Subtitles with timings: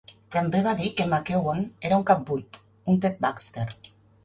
[0.35, 2.59] També va dir que en McKeown era un cap-buit,
[2.95, 3.71] un Ted Baxter.